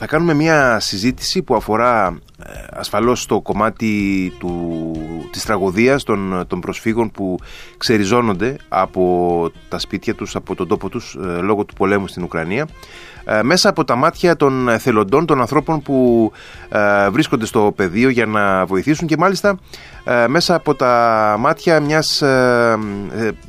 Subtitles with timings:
[0.00, 4.92] Θα κάνουμε μια συζήτηση που αφορά ε, ασφαλώς το κομμάτι του,
[5.30, 7.38] της τραγωδίας των, των προσφύγων που
[7.76, 12.68] ξεριζώνονται από τα σπίτια τους, από τον τόπο τους ε, λόγω του πολέμου στην Ουκρανία
[13.24, 16.30] ε, μέσα από τα μάτια των θελοντών, των ανθρώπων που
[17.10, 19.58] βρίσκονται στο πεδίο για να βοηθήσουν και μάλιστα
[20.28, 22.22] μέσα από τα μάτια μιας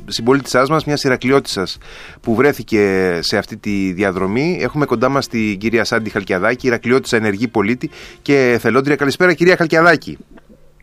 [0.06, 1.78] συμπολίτησάς μας, μιας Ηρακλειώτισσας
[2.20, 4.58] που βρέθηκε σε αυτή τη διαδρομή.
[4.60, 7.90] Έχουμε κοντά μας την κυρία Σάντι Χαλκιαδάκη, Ηρακλειώτησα ενεργή πολίτη
[8.22, 8.96] και θελόντρια.
[8.96, 10.18] Καλησπέρα κυρία Χαλκιαδάκη.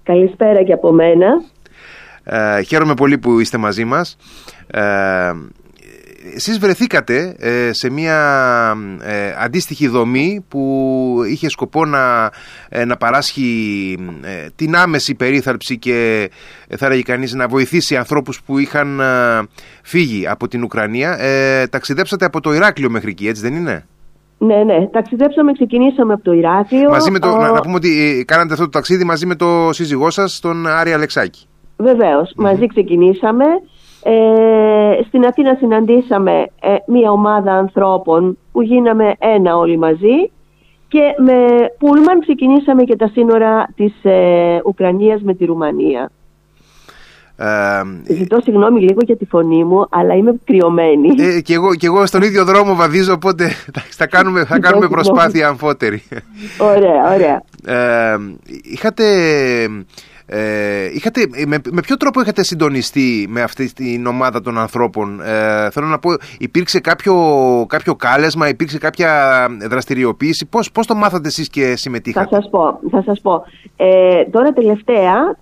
[0.03, 1.27] Καλησπέρα και από μένα.
[2.23, 4.17] Ε, χαίρομαι πολύ που είστε μαζί μας.
[4.67, 5.31] Ε,
[6.35, 8.17] εσείς βρεθήκατε ε, σε μια
[9.01, 12.31] ε, αντίστοιχη δομή που είχε σκοπό να,
[12.69, 13.97] ε, να παράσχει
[14.55, 16.29] την άμεση περίθαλψη και
[16.77, 19.01] θα έλεγε κανείς να βοηθήσει ανθρώπους που είχαν
[19.81, 21.17] φύγει από την Ουκρανία.
[21.69, 23.85] ταξιδέψατε από το Ηράκλειο μέχρι εκεί, έτσι δεν είναι;
[24.37, 24.87] Ναι, ναι.
[24.87, 26.89] Ταξιδέψαμε, ξεκινήσαμε από το Ηράκλειο.
[26.89, 30.39] Μαζί με το, να, πούμε ότι κάνατε αυτό το ταξίδι μαζί με το σύζυγό σας,
[30.39, 31.47] τον Άρη Αλεξάκη.
[32.35, 33.45] Μαζί ξεκινήσαμε.
[34.03, 36.31] Ε, στην Αθήνα συναντήσαμε
[36.61, 40.31] ε, μία ομάδα ανθρώπων που γίναμε ένα όλοι μαζί
[40.87, 41.45] και με
[41.79, 46.11] πούλμαν ξεκινήσαμε και τα σύνορα της ε, Ουκρανίας με τη Ρουμανία.
[47.39, 51.09] Ε, Ζητώ συγγνώμη λίγο για τη φωνή μου, αλλά είμαι κρυωμένη.
[51.17, 53.51] Ε, και, εγώ, και εγώ στον ίδιο δρόμο βαδίζω, οπότε
[53.89, 56.03] θα κάνουμε, θα κάνουμε προσπάθεια αμφότερη.
[56.59, 57.41] Ωραία, ωραία.
[57.65, 58.17] Ε,
[58.63, 59.03] είχατε
[60.29, 65.69] ε, είχατε, με, με ποιο τρόπο είχατε συντονιστεί με αυτή την ομάδα των ανθρώπων; Ε,
[65.71, 67.15] θέλω να πω, υπήρξε κάποιο,
[67.67, 69.11] κάποιο κάλεσμα, υπήρξε κάποια
[69.69, 72.79] δραστηριοποίηση; Πώς, πώς το μάθατε εσείς και συμμετείχατε; Θα σας πω.
[72.91, 73.43] Θα σας πω.
[73.75, 75.37] Ε, τώρα τελευταία,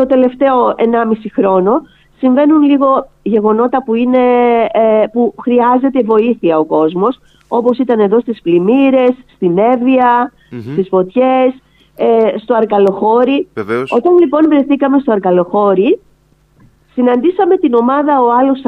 [0.00, 0.84] το τελευταίο 1,5
[1.32, 1.82] χρόνο,
[2.18, 4.24] συμβαίνουν λίγο γεγονότα που, είναι,
[4.72, 10.72] ε, που χρειάζεται βοήθεια ο κόσμος, όπως ήταν εδώ στις πλημμύρες, στην Εύβοια, mm-hmm.
[10.72, 11.52] στις φωτιές,
[11.96, 13.48] ε, στο Αρκαλοχώρι.
[13.54, 13.92] Βεβαίως.
[13.92, 16.00] Όταν λοιπόν βρεθήκαμε στο Αρκαλοχώρι,
[16.92, 18.60] συναντήσαμε την ομάδα Ο Άλλος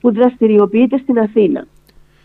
[0.00, 1.66] που δραστηριοποιείται στην Αθήνα.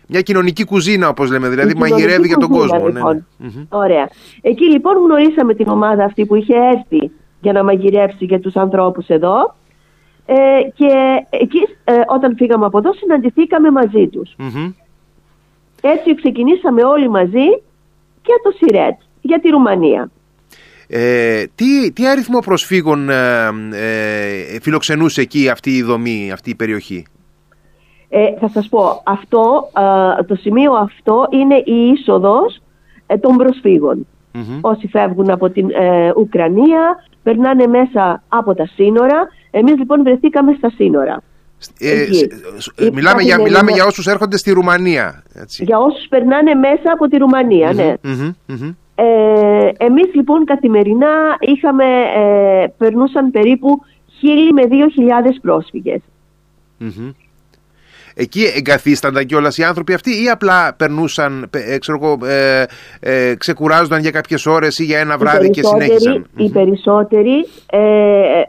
[0.08, 2.78] Μια κοινωνική κουζίνα όπως λέμε, δηλαδή μαγειρεύει για τον κόσμο.
[2.78, 3.26] Ναι, λοιπόν.
[3.38, 3.50] Ναι.
[3.70, 4.10] Ωραία.
[4.42, 9.08] Εκεί λοιπόν γνωρίσαμε την ομάδα αυτή που είχε έρθει για να μαγειρεύσει για τους ανθρώπους
[9.08, 9.56] εδώ
[10.26, 10.36] ε,
[10.74, 10.92] και
[11.30, 14.36] εκεί ε, όταν φύγαμε από εδώ συναντηθήκαμε μαζί τους.
[15.82, 17.48] Έτσι ξεκινήσαμε όλοι μαζί
[18.22, 20.12] και το ΣΥΡΕΤ για τη Ρουμανία.
[20.88, 27.06] Ε, τι, τι αριθμό προσφύγων ε, ε, φιλοξενούσε εκεί αυτή η δομή, αυτή η περιοχή;
[28.10, 29.70] Ε, θα σας πω, αυτό,
[30.20, 32.62] ε, το σημείο αυτό είναι η είσοδος
[33.22, 33.38] των
[34.32, 35.68] προσφυγων Όσοι φεύγουν από την
[36.18, 39.28] Ουκρανία, περνάνε μέσα από τα σύνορα.
[39.52, 41.22] Εμείς λοιπόν βρεθήκαμε στα σύνορα.
[42.94, 45.24] μιλάμε, για, μιλάμε για όσους έρχονται στη Ρουμανία.
[45.34, 45.64] Έτσι.
[45.64, 47.96] Για όσους περνάνε μέσα από τη ρουμανια ναι.
[48.96, 53.82] Ε, εμείς λοιπόν καθημερινά είχαμε, ε, περνούσαν περίπου
[54.20, 56.02] χίλιοι με δύο χιλιάδες πρόσφυγες.
[58.12, 58.22] Mm-hmm.
[58.22, 62.66] Εκεί εγκαθίστανταν κιόλας οι άνθρωποι αυτοί ή απλά περνούσαν, ε, ξέρω εγώ, ε,
[63.00, 66.26] ε, ξεκουράζονταν για κάποιες ώρες ή για ένα βράδυ και συνέχισαν.
[66.38, 67.80] Οι περισσότεροι ε,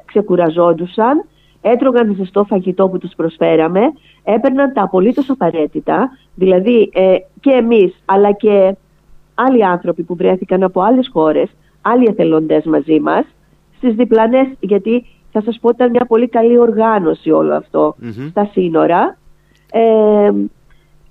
[0.04, 1.24] ξεκουραζόντουσαν,
[1.60, 3.80] έτρωγαν ζεστό φαγητό που τους προσφέραμε,
[4.24, 8.76] έπαιρναν τα απολύτως απαραίτητα, δηλαδή ε, και εμείς αλλά και
[9.34, 11.50] άλλοι άνθρωποι που βρέθηκαν από άλλες χώρες,
[11.82, 13.24] άλλοι εθελοντές μαζί μας,
[13.76, 17.64] στις διπλανές, γιατί θα σας πω ήταν μια πολύ καλή οργάνωση όλο
[18.30, 19.16] στα σύνορα.
[19.72, 20.30] Ε,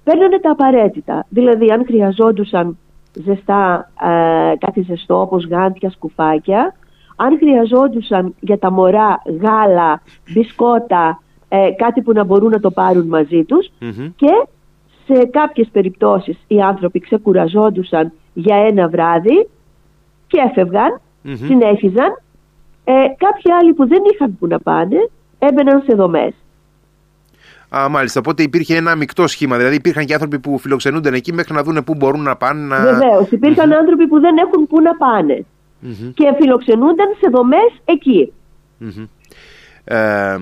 [0.03, 1.25] παίρνανε τα απαραίτητα.
[1.29, 2.77] Δηλαδή αν χρειαζόντουσαν
[3.13, 6.75] ζεστά, ε, κάτι ζεστό όπως γάντια, σκουφάκια,
[7.15, 10.01] αν χρειαζόντουσαν για τα μωρά γάλα,
[10.33, 13.71] μπισκότα, ε, κάτι που να μπορούν να το πάρουν μαζί τους
[14.15, 14.47] και
[15.05, 19.47] σε κάποιες περιπτώσεις οι άνθρωποι ξεκουραζόντουσαν για ένα βράδυ
[20.27, 21.37] και έφευγαν, mm-hmm.
[21.45, 22.21] συνέχιζαν.
[22.83, 26.33] Ε, κάποιοι άλλοι που δεν είχαν που να πάνε έμπαιναν σε δομές.
[27.75, 28.19] Α, μάλιστα.
[28.19, 29.57] Οπότε υπήρχε ένα μεικτό σχήμα.
[29.57, 32.67] Δηλαδή υπήρχαν και άνθρωποι που φιλοξενούνταν εκεί μέχρι να δουν πού μπορούν να πάνε.
[32.67, 32.83] Να...
[32.83, 33.29] Βεβαίως.
[33.79, 35.45] άνθρωποι που δεν έχουν πού να πάνε.
[36.13, 38.33] Και φιλοξενούνταν σε δομές εκεί.
[39.83, 40.37] Ε,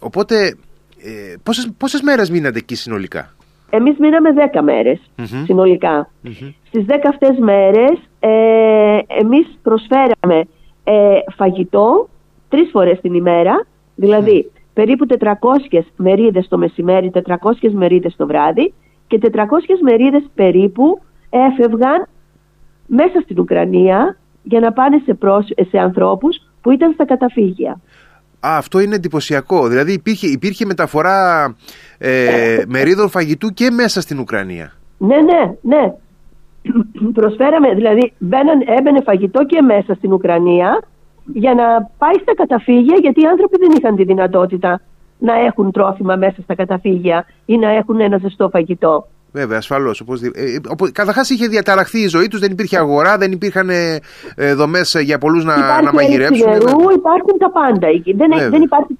[0.00, 0.56] οπότε,
[1.02, 3.34] ε, πόσες, πόσες μέρες μείνατε εκεί συνολικά;
[3.70, 5.00] Εμείς μείναμε 10 μέρες
[5.44, 6.10] συνολικά.
[6.24, 6.52] Mm-hmm.
[6.66, 10.48] Στις 10 αυτές μέρες ε, εμείς προσφέραμε
[10.84, 12.08] ε, φαγητό
[12.48, 18.74] τρεις φορές την ημέρα, δηλαδή περίπου 400 μερίδες το μεσημέρι, 400 μερίδες το βράδυ
[19.06, 19.38] και 400
[19.82, 22.08] μερίδες περίπου έφευγαν
[22.86, 25.46] μέσα στην Ουκρανία για να πάνε σε, προς...
[25.70, 27.80] σε ανθρώπους που ήταν στα καταφύγια.
[28.46, 29.68] Α, αυτό είναι εντυπωσιακό.
[29.68, 31.46] Δηλαδή υπήρχε, υπήρχε μεταφορά
[31.98, 34.72] ε, μερίδων φαγητού και μέσα στην Ουκρανία.
[34.98, 35.92] Ναι, ναι, ναι.
[37.18, 40.82] προσφέραμε, δηλαδή μπαίναν, έμπαινε φαγητό και μέσα στην Ουκρανία
[41.24, 44.80] για να πάει στα καταφύγια γιατί οι άνθρωποι δεν είχαν τη δυνατότητα
[45.18, 49.06] να έχουν τρόφιμα μέσα στα καταφύγια ή να έχουν ένα ζεστό φαγητό.
[49.32, 50.04] Βέβαια, ασφαλώς.
[50.34, 54.00] Ε, Καταρχάς είχε διαταραχθεί η ζωή τους, δεν υπήρχε αγορά, δεν υπήρχαν ε,
[54.36, 56.48] ε δομές για πολλούς να, να μαγειρέψουν.
[56.50, 57.88] Νερού, υπάρχουν τα πάντα.
[58.14, 58.96] Δεν, δεν υπάρχει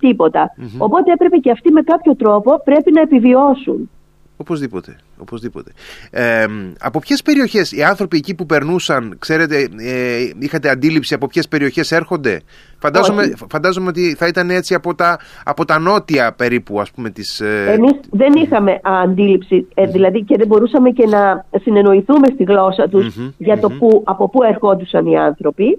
[0.79, 3.91] Οπότε έπρεπε και αυτοί με κάποιο τρόπο πρέπει να επιβιώσουν.
[4.37, 4.97] Οπωσδήποτε.
[5.23, 5.71] Οπωσδήποτε.
[6.11, 6.47] Ε,
[6.81, 11.93] από ποιες περιοχές οι άνθρωποι εκεί που περνούσαν, ξέρετε, ε, είχατε αντίληψη από ποιες περιοχές
[11.93, 12.41] έρχονται;
[12.83, 17.11] Φαντάζομαι, φαντάζομαι ότι θα ήταν έτσι από τα, από τα νότια περίπου, ας πούμε.
[17.11, 17.73] Τις, ε...
[17.73, 23.17] Εμείς δεν είχαμε αντίληψη, ε, δηλαδή και δεν μπορούσαμε και να συνεννοηθούμε στη γλώσσα τους
[23.39, 25.79] για το που, από πού ερχόντουσαν οι άνθρωποι.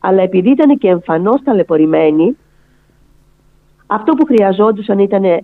[0.00, 2.36] Αλλά επειδή ήταν και εμφανώς ταλαιπωρημένοι,
[3.86, 5.42] αυτό που χρειαζόντουσαν ήταν ε,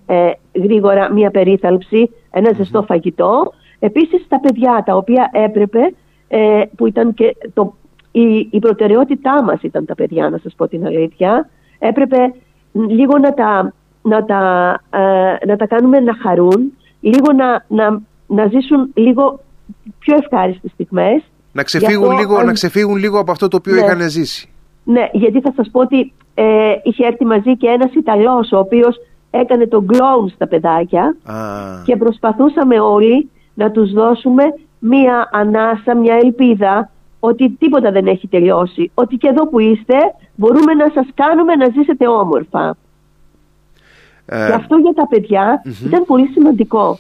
[0.53, 3.53] γρήγορα μία περίθαλψη, ένα ζεστό φαγητό.
[3.79, 5.95] Επίσης τα παιδιά τα οποία έπρεπε,
[6.29, 7.75] ε, που ήταν και το,
[8.11, 11.49] η, η προτεραιότητά μας ήταν τα παιδιά να σας πω την αλήθεια,
[11.79, 12.35] έπρεπε
[12.73, 18.47] λίγο να τα, να τα, ε, να τα κάνουμε να χαρούν, λίγο να, να, να
[18.47, 19.41] ζήσουν λίγο
[19.99, 21.23] πιο ευχάριστες στιγμές.
[21.53, 23.81] Να ξεφύγουν, λίγο, να ξεφύγουν λίγο από αυτό το οποίο ναι.
[23.81, 24.49] είχαν ζήσει.
[24.85, 28.97] Ναι, γιατί θα σας πω ότι ε, είχε έρθει μαζί και ένας Ιταλός ο οποίος
[29.31, 31.17] έκανε τον κλόουν στα παιδάκια
[31.85, 34.43] και προσπαθούσαμε όλοι να τους δώσουμε
[34.79, 36.91] μία ανάσα, μια ελπίδα
[37.21, 38.91] ότι τίποτα δεν έχει τελειώσει.
[38.95, 39.95] Ότι και εδώ που είστε
[40.35, 42.77] μπορούμε να σας κάνουμε να ζήσετε όμορφα.
[44.27, 44.47] Ε...
[44.47, 46.99] Και αυτό για τα παιδια ήταν πολύ σημαντικό.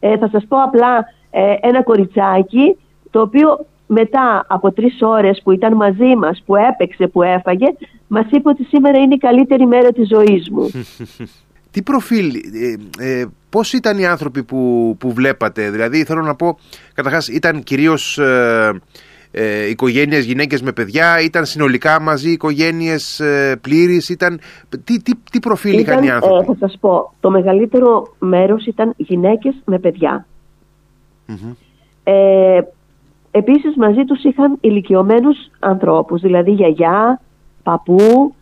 [0.00, 2.76] Ε, θα σας πω απλά ε, ένα κοριτσάκι
[3.10, 7.66] το οποίο μετά από τρεις ώρες που ήταν μαζί μας, που έπαιξε, που έφαγε,
[8.06, 10.70] μας είπε ότι σήμερα είναι η καλύτερη μέρα της ζωής μου.
[11.70, 12.34] Τι προφίλ,
[12.98, 16.58] ε, ε, πώς ήταν οι άνθρωποι που, που βλέπατε, δηλαδή θέλω να πω,
[16.94, 18.80] καταρχάς ήταν κυρίως ε,
[19.30, 24.40] ε, οικογένειες, γυναίκες με παιδιά, ήταν συνολικά μαζί οικογένειες ε, πλήρης, ήταν,
[24.84, 28.94] τι, τι, τι προφίλ είχαν οι άνθρωποι; Ε, θα σας πω, το μεγαλύτερο μέρος ήταν
[28.96, 30.26] γυναίκες με παιδιά.
[32.04, 32.60] Ε,
[33.30, 37.20] επίσης μαζί τους είχαν ηλικιωμένους ανθρώπους, δηλαδή γιαγιά,
[37.62, 38.34] παππού,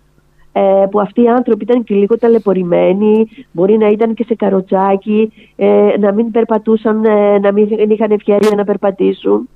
[0.59, 5.33] ε, που αυτοί οι άνθρωποι ήταν και λίγο ταλαιπωρημένοι, μπορεί να ήταν και σε καροτσάκι,
[5.57, 9.49] ε, να μην περπατούσαν, ε, να μην είχαν ευκαιρία να περπατήσουν.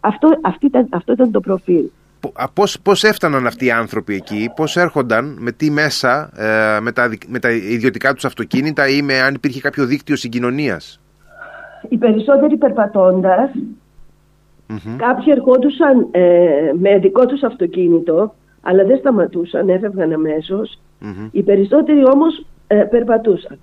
[0.00, 1.84] αυτό, αυτή ήταν, αυτό ήταν το προφίλ.
[2.54, 6.30] Πώς, πώς έφταναν αυτοί οι άνθρωποι εκεί, πώς έρχονταν, με τι μέσα,
[6.82, 11.00] με, τα, με τα ιδιωτικά τους αυτοκίνητα ή με αν υπήρχε κάποιο δίκτυο συγκοινωνίας;
[11.88, 13.50] Οι περισσότεροι περπατώντας,
[14.96, 16.06] κάποιοι ερχόντουσαν
[16.80, 20.20] με δικό τους αυτοκίνητο, αλλά δεν σταματούσαν, έφευγαν
[21.30, 23.58] Οι περισσότεροι όμως ε, περπατουσαν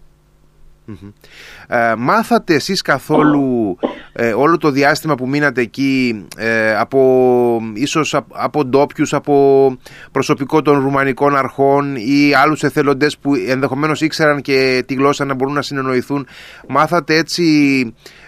[1.68, 3.78] ε, μάθατε εσείς καθόλου
[4.13, 9.77] ε, όλο το διάστημα που μείνατε εκεί ε, από ίσως από ντόπιους, από
[10.12, 15.54] προσωπικό των ρουμανικών αρχών ή άλλους εθελοντές που ενδεχομένως ήξεραν και τη γλώσσα να μπορούν
[15.54, 16.27] να συνεννοηθούν
[16.68, 17.44] μάθατε έτσι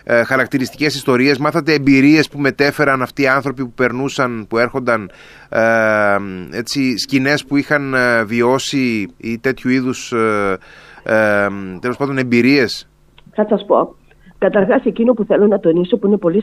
[0.03, 5.11] ε, χαρακτηριστικές ιστορίες, μάθατε εμπειρίες που μετέφεραν αυτοί οι άνθρωποι που περνούσαν, που έρχονταν
[5.49, 6.17] ε,
[6.51, 10.57] έτσι, σκηνές που είχαν ε, βιώσει ή τέτοιου είδους ε,
[11.03, 11.47] ε,
[11.79, 12.89] τέλος πάντων εμπειρίες;
[13.33, 13.95] Θα σας πω.
[14.37, 16.41] Καταρχάς εκείνο που θέλω να τονίσω που είναι πολύ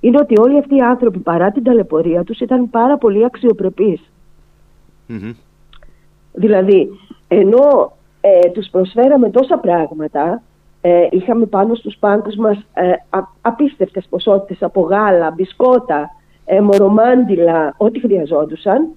[0.00, 3.24] είναι ότι όλοι αυτοί οι άνθρωποι παρά την ταλαιπωρία τους ήταν πάρα πολύ
[6.32, 6.88] Δηλαδή
[7.28, 10.42] ενώ ε, τους προσφέραμε τόσα πράγματα
[10.80, 16.10] ε, είχαμε πάνω στους πάγκους μας ε, α, απίστευτες ποσότητες από γάλα, μπισκότα,
[16.44, 18.88] ε, μορομάντιλα, ό,τι χρειαζόντουσαν.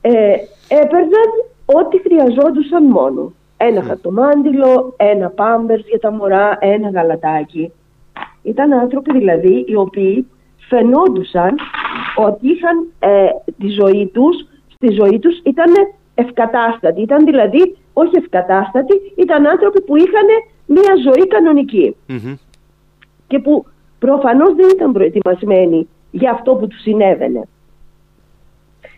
[0.00, 0.34] Ε,
[0.68, 1.30] έπαιρναν
[1.64, 3.32] ό,τι χρειαζόντουσαν μόνο.
[3.66, 3.86] Ένα mm.
[3.86, 7.72] χαρτομάντιλο, ένα πάμπερς για τα μωρά, ένα γαλατάκι.
[8.42, 10.26] Ήταν άνθρωποι δηλαδή οι οποίοι
[10.68, 11.54] φαινόντουσαν
[12.16, 13.28] ότι είχαν ε,
[13.58, 15.72] τη ζωή τους, στη ζωή τους ήταν
[16.14, 17.00] ευκατάστατοι.
[17.00, 20.26] Ήταν δηλαδή όχι ευκατάστατοι, ήταν άνθρωποι που είχαν
[20.66, 21.26] μια ζωή
[23.26, 23.66] Και που
[23.98, 27.48] προφανώς δεν ήταν προετοιμασμένοι για αυτό που τους συνέβαινε.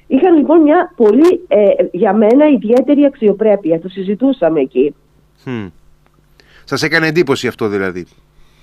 [0.06, 3.80] Είχαν λοιπόν μια πολύ, ε, για μένα, ιδιαίτερη αξιοπρέπεια.
[3.80, 4.94] Το συζητούσαμε εκεί.
[5.44, 5.70] Mm.
[6.64, 8.06] Σας έκανε εντύπωση αυτό δηλαδή;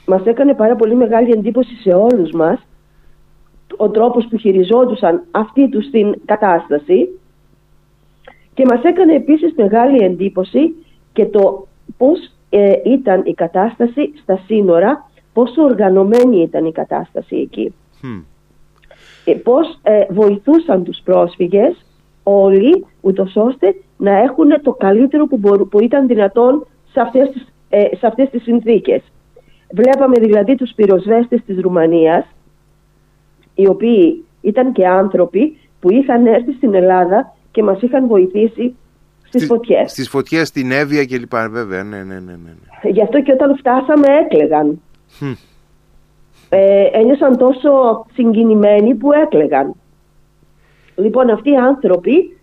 [0.06, 2.66] Μας έκανε πάρα πολύ μεγάλη εντύπωση σε όλους μας
[3.78, 7.20] ο τρόπος που χειριζόντουσαν αυτή τους την κατάσταση
[8.54, 10.76] και μας έκανε επίσης μεγάλη εντύπωση
[11.14, 17.74] και το πώς ε, ήταν η κατάσταση στα σύνορα, πόσο οργανωμένη ήταν η κατάσταση εκεί.
[18.04, 18.24] Mm.
[19.32, 21.86] Πώς ε, βοηθούσαν τους πρόσφυγες
[22.24, 27.96] όλοι, ούτως ώστε να έχουν το καλύτερο που, που ήταν δυνατόν σε αυτές τις, ε,
[27.96, 29.02] σε αυτές τις συνθήκες.
[29.72, 32.26] Βλέπαμε δηλαδή τους πυροσβέστες της Ρουμανίας,
[33.56, 38.76] οι οποίοι ήταν και άνθρωποι που είχαν έρθει στην Ελλάδα και μας είχαν βοηθήσει
[39.24, 39.92] στις φωτιές.
[39.92, 42.90] Στις φωτιές, στην Εύβοια και λοιπά, βέβαια, ναι, ναι, ναι, ναι.
[42.90, 44.82] Γι' αυτό και όταν φτάσαμε έκλεγαν.
[46.54, 46.56] Hm.
[46.56, 49.74] Ε, ένιωσαν τόσο συγκινημένοι που έκλεγαν.
[50.96, 52.38] Λοιπόν, αυτοί οι άνθρωποι,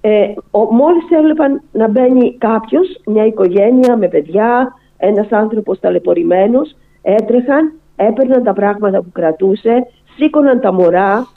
[0.00, 7.72] ε, ο, μόλις έβλεπαν να μπαίνει κάποιος, μια οικογένεια με παιδιά, ένας άνθρωπος ταλαιπωρημένος, έτρεχαν,
[7.96, 9.86] έπαιρναν τα πράγματα που κρατούσε,
[10.16, 11.28] σήκωναν τα μωρά,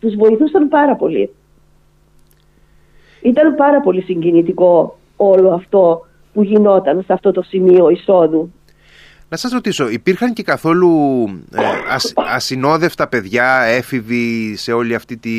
[0.00, 1.30] τους βοηθούσαν πάρα πολύ.
[3.22, 8.52] Ήταν πάρα πολύ συγκινητικό όλο αυτό που γινόταν σε αυτό το σημείο εισόδου.
[9.32, 10.90] Να σας ρωτήσω, υπήρχαν και καθόλου
[11.52, 11.60] ε,
[12.34, 15.30] ασυνόδευτα παιδιά, έφηβοι σε όλη αυτή τη...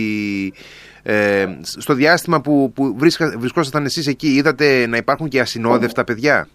[1.04, 2.96] Ε, στο διάστημα που, που
[3.38, 6.48] βρισκόσασταν εσείς εκεί, είδατε να υπάρχουν και ασυνόδευτα παιδιά;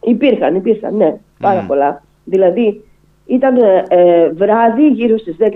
[0.00, 2.02] Υπήρχαν, υπήρχαν, ναι, πάρα πολλά.
[2.24, 2.84] Δηλαδή,
[3.26, 3.56] ήταν
[3.88, 5.46] ε, βράδυ γύρω στις 10.30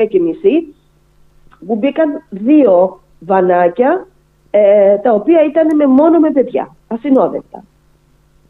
[1.67, 4.07] που μπήκαν δύο βανάκια
[4.51, 7.65] ε, τα οποία ήταν με, μόνο με παιδιά, ασυνόδευτα.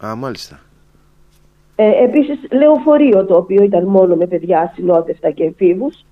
[0.07, 0.61] Α, μάλιστα.
[1.81, 6.05] Ε, επίσης, λεωφορείο το οποίο ήταν μόνο με παιδιά ασυνόδευτα και εφήβους.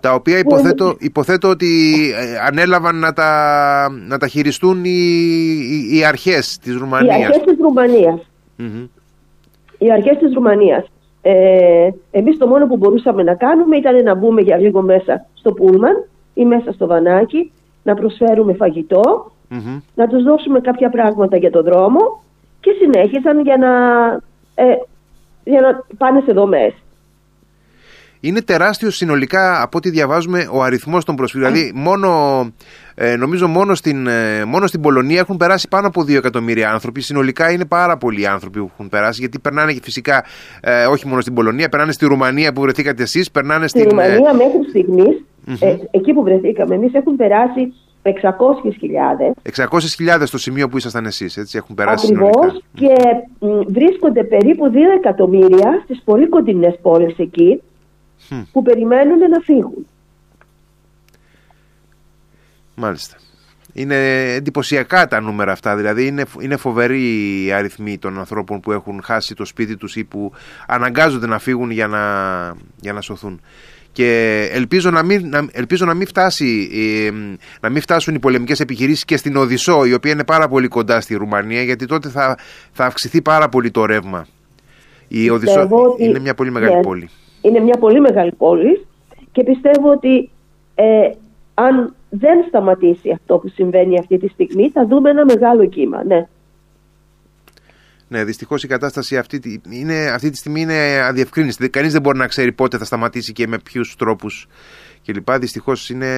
[0.00, 1.66] Τα οποία υποθέτω, υποθέτω ότι
[2.14, 4.90] ε, ανέλαβαν να τα, να τα χειριστούν οι,
[5.70, 7.18] οι, οι αρχές της Ρουμανίας.
[7.18, 8.20] Οι αρχές της ρουμανιας
[9.78, 10.90] Οι αρχές της Ρουμανίας.
[11.22, 15.52] Ε, εμείς το μόνο που μπορούσαμε να κάνουμε ήταν να μπούμε για λίγο μέσα στο
[15.52, 18.56] πούλμαν ή μέσα στο βανάκι, να προσφέρουμε
[19.94, 22.23] να τους δώσουμε κάποια πράγματα για το δρόμο
[22.64, 23.72] και συνέχισαν για να,
[24.54, 24.74] ε,
[25.44, 26.72] για να πάνε σε δομές.
[28.20, 31.52] Είναι τεράστιο συνολικά από ό,τι διαβάζουμε ο αριθμός των προσφύγων.
[31.52, 32.10] Δηλαδή μόνο,
[32.94, 37.00] ε, νομίζω μόνο στην, ε, μόνο στην Πολωνία έχουν περάσει πάνω από 2 εκατομμύρια άνθρωποι.
[37.00, 40.24] Συνολικά είναι πάρα πολλοί άνθρωποι που έχουν περάσει γιατί περνάνε και φυσικά
[40.60, 43.80] ε, όχι μόνο στην Πολωνία, περνάνε στη Ρουμανία που βρεθήκατε εσείς, περνάνε στην...
[43.80, 45.24] Στη Ρουμανία μέχρι στιγμής,
[45.90, 47.72] εκεί που βρεθήκαμε εμείς έχουν περάσει
[48.04, 48.10] 600.000.
[49.68, 52.94] 600.000 στο σημείο που ήσασταν εσείς, έτσι έχουν περάσει Ακριβώς και
[53.68, 57.62] βρίσκονται περίπου 2 εκατομμύρια στις πολύ κοντινές πόλεις εκεί
[58.52, 59.86] που περιμένουν να φύγουν.
[62.74, 63.16] Μάλιστα.
[63.76, 63.96] Είναι
[64.34, 69.34] εντυπωσιακά τα νούμερα αυτά, δηλαδή είναι, είναι φοβεροί οι αριθμοί των ανθρώπων που έχουν χάσει
[69.34, 70.32] το σπίτι τους ή που
[70.66, 72.00] αναγκάζονται να φύγουν για να,
[72.80, 73.40] για να σωθούν
[73.94, 77.10] και ελπίζω να μην, να, ελπίζω να μην, φτάσει, ε,
[77.60, 81.00] να μην φτάσουν οι πολεμικές επιχειρήσεις και στην Οδυσσό η οποία είναι πάρα πολύ κοντά
[81.00, 82.38] στη Ρουμανία γιατί τότε θα,
[82.72, 84.26] θα αυξηθεί πάρα πολύ το ρεύμα.
[85.08, 87.08] Η Οδυσσό είναι μια πολύ μεγάλη ναι, πόλη.
[87.40, 88.86] Είναι μια πολύ μεγάλη πόλη
[89.32, 90.30] και πιστεύω ότι
[90.74, 91.10] ε,
[91.54, 96.04] αν δεν σταματήσει αυτό που συμβαίνει αυτή τη στιγμή θα δούμε ένα μεγάλο κύμα.
[96.04, 96.26] Ναι.
[98.08, 101.68] Ναι, δυστυχώς η κατάσταση αυτή, είναι, αυτή τη στιγμή είναι αδιευκρίνηστη.
[101.68, 104.46] Κανείς δεν μπορεί να ξέρει πότε θα σταματήσει και με ποιους τρόπους
[105.04, 105.30] κλπ.
[105.30, 106.10] Δυστυχώς είναι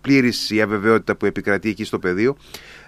[0.00, 2.36] πλήρης η αβεβαιότητα που επικρατεί εκεί στο πεδίο.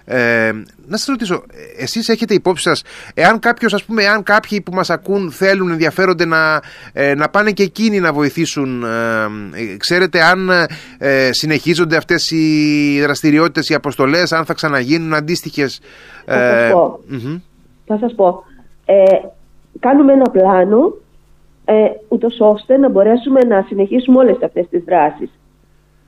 [0.05, 0.51] Ε,
[0.87, 1.43] να σας ρωτήσω,
[1.77, 6.25] εσείς έχετε υπόψη σας, εάν κάποιος, ας πούμε, εάν κάποιοι που μας ακούν θέλουν, ενδιαφέρονται
[6.25, 6.61] να,
[6.93, 10.49] ε, να πάνε και εκείνοι να βοηθήσουν, ε, ε ξέρετε αν
[10.97, 15.79] ε, συνεχίζονται αυτές οι δραστηριότητες, οι αποστολές, αν θα ξαναγίνουν αντίστοιχες.
[16.25, 16.99] Θα
[17.91, 18.43] Θα σας πω
[18.85, 19.03] ε,
[19.79, 20.93] κάνουμε ένα πλάνο
[21.65, 25.29] ε, ούτως ώστε να μπορέσουμε να συνεχίσουμε όλες αυτές τις δράσεις.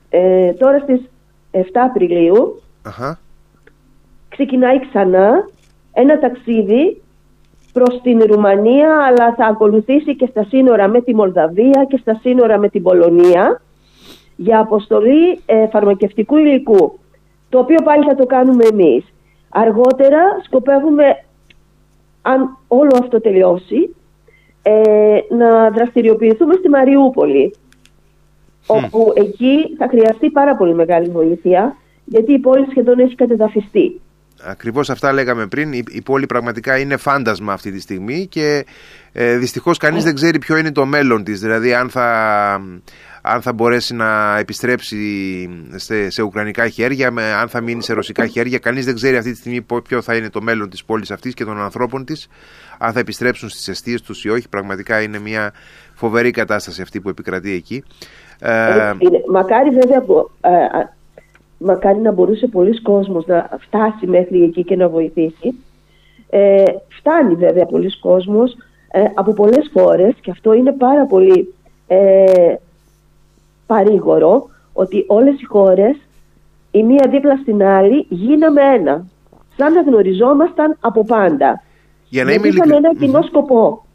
[0.10, 1.02] Ε, τώρα στις
[1.52, 2.62] 7 απριλιου
[4.30, 5.50] ξεκινάει ξανά
[5.94, 7.02] ένα ταξίδι
[7.74, 12.58] προς την Ρουμανία αλλά θα ακολουθήσει και στα σύνορα με τη Μολδαβία και στα σύνορα
[12.58, 13.62] με την Πολωνία
[14.36, 17.00] για αποστολή ε, φαρμακευτικού υλικού
[17.50, 19.06] το οποίο πάλι θα το κάνουμε εμείς.
[19.50, 21.24] Αργότερα σκοπεύουμε
[22.24, 23.96] αν όλο αυτό τελειώσει,
[24.62, 24.74] ε,
[25.30, 27.56] να δραστηριοποιηθούμε στη Μαριούπολη,
[28.65, 31.75] όπου εκεί θα χρειαστεί πάρα πολύ μεγάλη βοήθεια,
[32.06, 34.01] γιατί η πόλη σχεδόν έχει κατεδαφιστεί.
[34.46, 35.74] Ακριβώς αυτά λέγαμε πριν.
[35.74, 38.65] Η, πόλη πραγματικά είναι φάντασμα αυτή τη στιγμή και
[39.12, 41.39] ε, δυστυχώς κανείς δεν ξέρει ποιο είναι το μέλλον της.
[41.39, 42.62] Δηλαδή αν θα,
[43.25, 44.98] αν θα μπορέσει να επιστρέψει
[45.75, 47.08] σε, σε ουκρανικά χέρια,
[47.42, 48.58] αν θα μείνει σε ρωσικά χέρια.
[48.58, 51.46] Κανείς δεν ξέρει αυτή τη στιγμή ποιο θα είναι το μέλλον της πόλης αυτής και
[51.46, 52.27] των ανθρώπων της.
[52.77, 54.50] Αν θα επιστρέψουν στις αιστείες τους ή όχι.
[54.50, 55.53] Πραγματικά είναι μια
[55.94, 57.84] φοβερή κατάσταση αυτή που επικρατεί εκεί.
[58.39, 58.94] Ε,
[59.32, 60.03] μακάρι βέβαια
[60.42, 60.89] ε,
[61.58, 65.53] μακάρι να μπορούσε πολλοί κόσμος να φτάσει μέχρι εκεί και να βοηθήσει.
[66.30, 68.56] Ε, φτάνει βέβαια πολλοί κόσμος
[68.92, 71.53] ε, από πολλές χώρες και αυτό είναι πάρα πολύ
[71.88, 72.56] ε,
[73.65, 75.96] παρήγορο ότι όλες οι χώρες
[76.72, 79.05] η μία δίπλα στην άλλη γίναμε ένα.
[79.58, 81.63] Σαν να γνωριζόμασταν από πάντα.
[82.10, 83.86] Για να είμαι ένα κοινό σκοπό.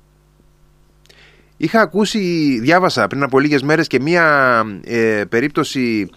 [1.57, 2.19] Είχα ακούσει,
[2.61, 4.25] διάβασα πριν από λίγες μέρες και μία
[4.85, 6.11] ε, περίπτωση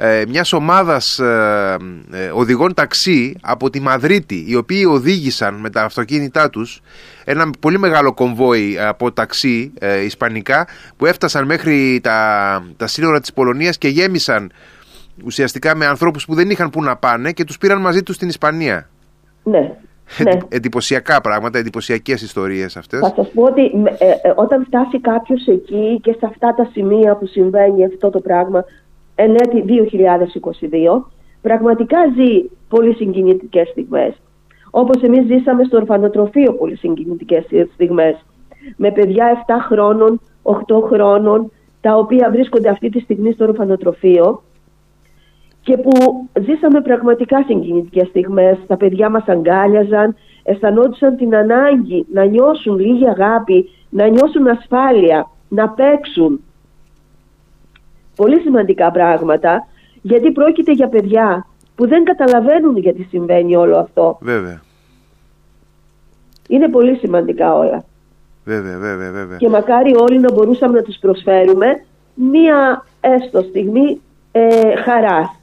[0.00, 1.76] ε, μιας ομάδας ε,
[2.12, 6.80] ε, οδηγών ταξί από τη Μαδρίτη οι οποίοι οδήγησαν με τα αυτοκίνητά τους
[7.24, 13.32] ένα πολύ μεγάλο κομβόι από ταξί ε, ισπανικά που έφτασαν μέχρι τα, τα σύνορα της
[13.32, 14.52] Πολωνίας και γέμισαν
[15.24, 18.28] ουσιαστικά με ανθρώπους που δεν είχαν που να πάνε και τους πήραν μαζί τους στην
[18.28, 18.88] Ισπανία.
[19.42, 19.72] Ναι.
[20.22, 20.32] Ναι.
[20.48, 23.00] Εντυπωσιακά πράγματα, εντυπωσιακές ιστορίες αυτές.
[23.00, 23.62] Θα σας πω ότι
[23.98, 28.20] ε, ε, όταν φτάσει κάποιος εκεί και σε αυτά τα σημεία που συμβαίνει αυτό το
[28.20, 28.64] πράγμα,
[29.20, 31.04] εν έτη 2022,
[31.40, 34.20] πραγματικά ζει πολύ συγκινητικέ στιγμές.
[34.70, 37.44] Όπως εμείς ζήσαμε στο ορφανοτροφείο πολύ συγκινητικέ
[37.74, 38.24] στιγμές.
[38.76, 44.42] Με παιδιά 7 χρόνων, 8 χρόνων, τα οποία βρίσκονται αυτή τη στιγμή στο ορφανοτροφείο
[45.60, 45.92] και που
[46.40, 48.58] ζήσαμε πραγματικά συγκινητικές στιγμές.
[48.66, 55.68] Τα παιδιά μας αγκάλιαζαν, αισθανόντουσαν την ανάγκη να νιώσουν λίγη αγάπη, να νιώσουν ασφάλεια, να
[55.68, 56.40] παίξουν.
[58.18, 59.66] Πολύ σημαντικά πράγματα,
[60.02, 64.18] γιατί πρόκειται για παιδιά που δεν καταλαβαίνουν γιατί συμβαίνει όλο αυτό.
[64.20, 64.60] Βέβαια.
[66.48, 67.84] Είναι πολύ σημαντικά όλα.
[68.44, 69.36] Βέβαια, βέβαια, βέβαια.
[69.36, 71.66] Και μακάρι όλοι να μπορούσαμε να τους προσφέρουμε
[72.14, 74.00] μία έστω στιγμή
[74.32, 75.37] ε, χαράς.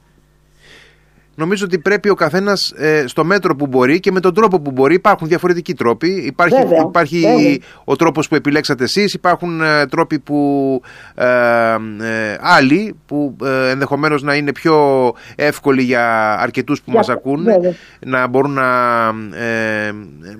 [1.38, 4.70] Νομίζω ότι πρέπει ο καθένας ε, στο μέτρο που μπορεί και με τον τρόπο που
[4.70, 4.94] μπορεί.
[4.94, 6.08] Υπάρχουν διαφορετικοί τρόποι.
[6.08, 7.56] Υπάρχει, Βέβαια, υπάρχει βέβαια.
[7.84, 10.80] ο τρόπος που επιλέξατε εσείς, υπάρχουν ε, τρόποι που.
[11.14, 17.08] Ε, ε, άλλοι που ε, ενδεχομένως να είναι πιο εύκολοι για αρκετούς που Για- μας
[17.08, 17.72] ακούν βέβαια.
[18.06, 19.06] να μπορούν να,
[19.38, 19.92] ε,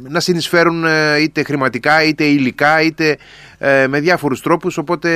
[0.08, 3.16] να συνεισφέρουν ε, είτε χρηματικά είτε υλικά είτε
[3.58, 5.08] ε, με διάφορους τρόπους οπότε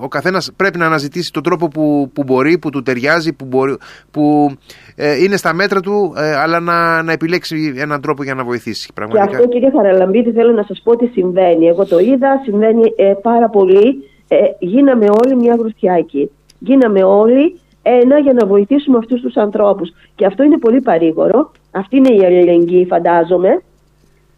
[0.00, 3.76] ο καθένας πρέπει να αναζητήσει τον τρόπο που, που μπορεί, που του ταιριάζει που, μπορεί,
[4.10, 4.50] που
[4.96, 8.86] ε, είναι στα μέτρα του ε, αλλά να, να επιλέξει έναν τρόπο για να βοηθήσει
[8.86, 9.36] Και πραγματικά.
[9.36, 11.66] αυτό κύριε Χαραλαμπίδη θέλω να σας πω ότι συμβαίνει.
[11.66, 14.08] Εγώ το είδα, συμβαίνει ε, πάρα πολύ.
[14.28, 16.30] Ε, γίναμε όλοι μια γροθιάκη.
[16.58, 19.92] Γίναμε όλοι ένα για να βοηθήσουμε αυτούς τους ανθρώπους.
[20.14, 21.52] Και αυτό είναι πολύ παρήγορο.
[21.70, 23.62] Αυτή είναι η αλληλεγγύη φαντάζομαι.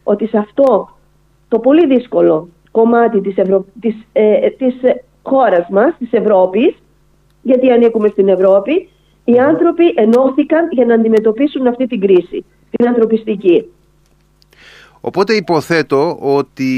[0.03, 0.89] Ότι σε αυτό
[1.49, 3.65] το πολύ δύσκολο κομμάτι της, Ευρω...
[3.81, 6.75] της, ε, της ε, χώρας μας, της Ευρώπης,
[7.43, 8.89] γιατί ανήκουμε στην Ευρώπη,
[9.25, 13.71] οι άνθρωποι ενώθηκαν για να αντιμετωπίσουν αυτή την κρίση, την ανθρωπιστική.
[15.01, 16.73] Οπότε υποθέτω ότι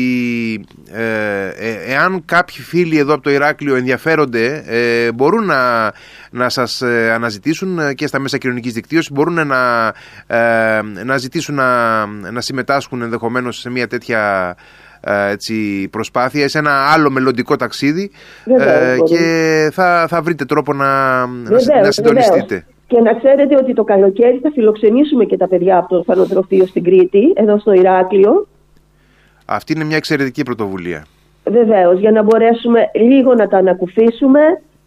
[0.92, 5.92] ε, ε, εάν κάποιοι φίλοι εδώ από το Ηράκλειο ενδιαφέρονται ε, μπορούν να,
[6.30, 9.92] να σας ε, αναζητήσουν ε, και στα μέσα κοινωνικής δικτύωσης μπορούν να,
[10.26, 16.70] ε, να ζητήσουν να, να συμμετάσχουν ενδεχομένως σε μια τέτοια ε, έτσι, προσπάθεια, σε ένα
[16.92, 18.10] άλλο μελλοντικό ταξίδι
[18.44, 19.06] Βεβαίως, ε, μπορούν.
[19.16, 22.44] και θα, θα βρείτε τρόπο να, να, Βεβαίως, να συντονιστείτε.
[22.46, 22.64] βεβαίως.
[22.86, 26.84] Και να ξέρετε ότι το καλοκαίρι θα φιλοξενήσουμε και τα παιδιά από το ορφανοτροφείο στην
[26.84, 28.46] Κρήτη, εδώ στο Ηράκλειο.
[29.44, 31.04] Αυτή είναι μια εξαιρετική πρωτοβουλία.
[31.44, 34.40] Βεβαίως, για να μπορέσουμε λίγο να τα ανακουφίσουμε.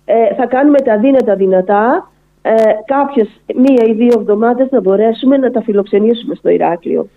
[0.05, 2.11] Ε, θα κάνουμε τα δύνατα δυνατά.
[2.41, 2.51] Ε,
[2.85, 7.09] κάποιες μία ή δύο εβδομάδες να μπορέσουμε να τα φιλοξενήσουμε στο Ηράκλειο.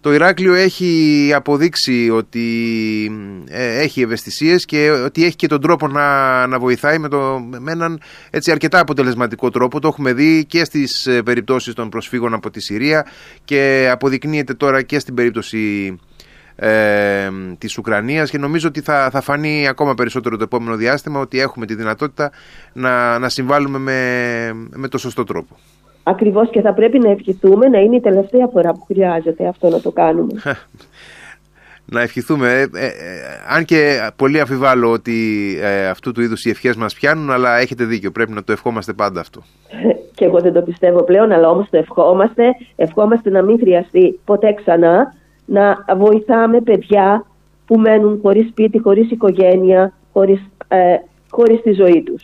[0.00, 2.46] Το Ηράκλειο έχει αποδείξει ότι
[3.48, 7.72] ε, έχει ευαισθησίες και ότι έχει και τον τρόπο να, να βοηθάει με, το, με
[7.72, 9.80] έναν έτσι, αρκετά αποτελεσματικό τρόπο.
[9.80, 13.06] Το έχουμε δει και στις ε, περιπτώσεις των προσφύγων από τη Συρία
[13.44, 15.96] και αποδεικνύεται τώρα και στην περίπτωση
[16.56, 21.40] ε, της Ουκρανίας και νομίζω ότι θα, θα φανεί ακόμα περισσότερο το επόμενο διάστημα ότι
[21.40, 22.30] έχουμε τη δυνατότητα
[22.72, 25.56] να, να συμβάλλουμε με, με το σωστό τρόπο.
[26.02, 29.80] Ακριβώς και θα πρέπει να ευχηθούμε να είναι η τελευταία φορά που χρειάζεται αυτό να
[29.80, 30.40] το κάνουμε.
[31.92, 32.90] Να ευχηθούμε, ε, ε, ε,
[33.48, 37.84] αν και πολύ αμφιβάλλω ότι ε, αυτού του είδους οι ευχές μας πιάνουν, αλλά έχετε
[37.84, 39.42] δίκιο, πρέπει να το ευχόμαστε πάντα αυτό.
[40.14, 42.44] και εγώ δεν το πιστεύω πλέον, αλλά όμως το ευχόμαστε.
[42.76, 47.26] Ευχόμαστε να μην χρειαστεί ποτέ ξανά να βοηθάμε παιδιά
[47.66, 50.96] που μένουν χωρίς σπίτι, χωρίς οικογένεια, χωρίς, ε,
[51.30, 52.22] χωρίς τη ζωή τους.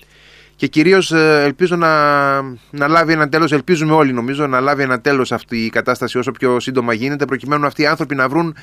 [0.57, 5.01] Και κυρίως ε, ελπίζω να, να λάβει ένα τέλος, ελπίζουμε όλοι νομίζω, να λάβει ένα
[5.01, 8.55] τέλος αυτή η κατάσταση όσο πιο σύντομα γίνεται, προκειμένου αυτοί οι άνθρωποι να βρουν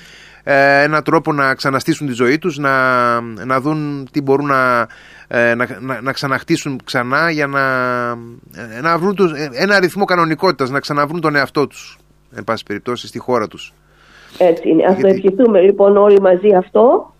[0.43, 4.87] ε, έναν τρόπο να ξαναστήσουν τη ζωή τους, να, να δουν τι μπορούν να,
[5.27, 7.61] ε, να, να, να ξαναχτίσουν ξανά για να,
[8.77, 11.97] ε, να βρουν τους, ε, ένα αριθμό κανονικότητας, να ξαναβρούν τον εαυτό τους,
[12.35, 13.73] εν πάση περιπτώσει, στη χώρα τους.
[14.37, 14.83] Έτσι είναι.
[14.83, 17.12] Ας το Γιατί- ευχηθούμε λοιπόν όλοι μαζί αυτό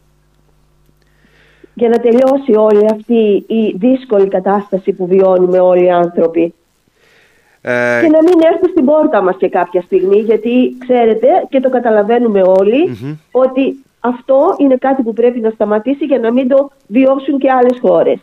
[1.74, 6.54] για να τελειώσει όλη αυτή η δύσκολη κατάσταση που βιώνουμε όλοι οι άνθρωποι.
[7.62, 11.70] Ε, Και να μην έρθει στην πόρτα μας και κάποια στιγμή, γιατί ξέρετε και το
[11.70, 12.98] καταλαβαίνουμε όλοι
[13.32, 17.78] ότι αυτό είναι κάτι που πρέπει να σταματήσει για να μην το βιώσουν και άλλες
[17.82, 18.20] χώρες.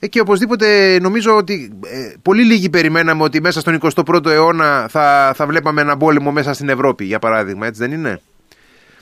[0.00, 5.32] Ε, και οπωσδήποτε νομίζω ότι ε, πολύ λίγοι περιμέναμε ότι μέσα στον 21ο αιώνα θα,
[5.34, 8.20] θα βλέπαμε ένα πόλεμο μέσα στην Ευρώπη, για παράδειγμα, έτσι δεν είναι;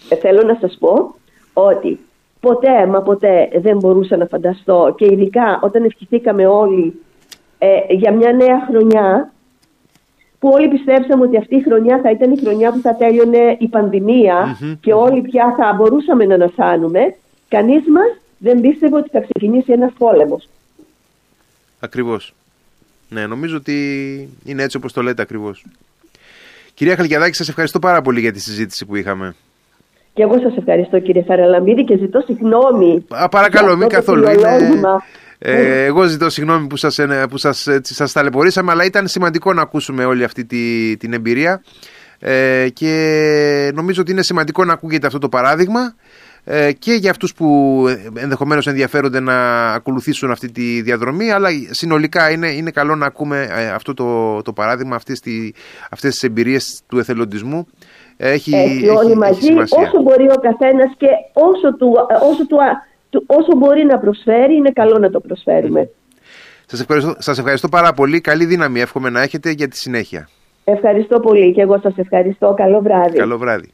[0.09, 1.15] Ε, θέλω να σας πω
[1.53, 1.99] ότι
[2.41, 7.01] ποτέ μα ποτέ δεν μπορούσα να φανταστώ και ειδικά όταν ευχηθήκαμε όλοι
[7.59, 9.33] ε, για μια νέα χρονιά
[10.39, 13.69] που όλοι πιστέψαμε ότι αυτή η χρονιά θα ήταν η χρονιά που θα τέλειωνε η
[13.69, 17.15] πανδημια και όλοι πια θα μπορούσαμε να ανασάνουμε,
[17.49, 20.49] κανείς μας δεν πίστευε ότι θα ξεκινήσει ένας πόλεμος.
[21.81, 22.35] Ακριβώς.
[23.09, 23.75] Ναι, νομίζω ότι
[24.45, 25.65] είναι έτσι όπως το λέτε ακριβώς.
[26.75, 29.35] Κυρία Χαλκιαδάκη, σας ευχαριστώ πάρα πολύ για τη συζήτηση που είχαμε.
[30.19, 33.05] Και εγώ σας ευχαριστώ κύριε Χαραλαμπίδη και ζητώ συγγνώμη.
[33.09, 34.25] Α, παρακαλώ, μην καθόλου.
[35.39, 36.99] Ε, εγώ ζητώ συγγνώμη που σας,
[37.31, 41.63] που σας, έτσι, σας ταλαιπωρήσαμε, αλλά ήταν σημαντικό να ακούσουμε όλη αυτή τη, την εμπειρία
[42.19, 45.95] ε, και νομίζω ότι είναι σημαντικό να ακούγεται αυτό το παράδειγμα
[46.45, 52.49] ε, και για αυτούς που ενδεχομένως ενδιαφέρονται να ακολουθήσουν αυτή τη διαδρομή αλλά συνολικά είναι,
[52.49, 55.51] είναι καλό να ακούμε ε, αυτό το, το παράδειγμα, αυτές, τη,
[55.91, 57.67] αυτές τις εμπειρίες του εθελοντισμού
[58.19, 61.93] έχει, έχει όλοι μαζί όσο μπορεί ο καθένας και όσο του,
[62.31, 62.59] όσο του
[63.27, 65.91] όσο μπορεί να προσφέρει είναι καλό να το προσφέρουμε.
[66.67, 68.21] Σας ευχαριστώ, σας ευχαριστώ πάρα πολύ.
[68.21, 70.29] Καλή δύναμη εύχομαι να έχετε για τη συνέχεια.
[70.65, 72.55] Ευχαριστώ πολύ και εγώ σας ευχαριστώ.
[72.57, 73.19] Καλό βράδυ.
[73.19, 73.73] Καλό βράδυ.